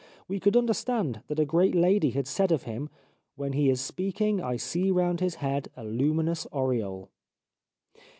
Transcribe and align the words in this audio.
We 0.27 0.39
could 0.39 0.57
understand 0.57 1.21
that 1.27 1.37
a 1.39 1.45
great 1.45 1.75
lady 1.75 2.09
had 2.09 2.25
said 2.25 2.51
of 2.51 2.63
him:' 2.63 2.89
When 3.35 3.53
he 3.53 3.69
is 3.69 3.81
speaking 3.81 4.41
I 4.41 4.55
see 4.55 4.89
round 4.89 5.19
his 5.19 5.35
head 5.35 5.67
a 5.77 5.83
luminous 5.83 6.47
aureole.' 6.51 7.11